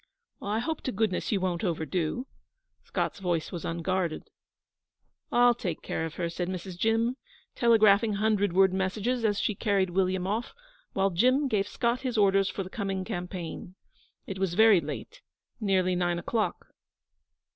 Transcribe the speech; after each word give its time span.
'I 0.41 0.61
hope 0.61 0.81
to 0.81 0.91
goodness 0.91 1.31
you 1.31 1.39
won't 1.39 1.63
overdo.' 1.63 2.25
Scott's 2.83 3.19
voice 3.19 3.51
was 3.51 3.63
unguarded. 3.63 4.31
'I'll 5.31 5.53
take 5.53 5.83
care 5.83 6.05
of 6.07 6.15
her,' 6.15 6.27
said 6.27 6.47
Mrs. 6.49 6.75
Jim, 6.75 7.17
telegraphing 7.53 8.13
hundred 8.13 8.51
word 8.51 8.73
messages 8.73 9.23
as 9.23 9.39
she 9.39 9.53
carried 9.53 9.91
William 9.91 10.25
off, 10.25 10.55
while 10.93 11.11
Jim 11.11 11.47
gave 11.47 11.67
Scott 11.67 12.01
his 12.01 12.17
orders 12.17 12.49
for 12.49 12.63
the 12.63 12.67
coming 12.71 13.05
campaign. 13.05 13.75
It 14.25 14.39
was 14.39 14.55
very 14.55 14.81
late 14.81 15.21
nearly 15.59 15.95
nine 15.95 16.17
o'clock. 16.17 16.65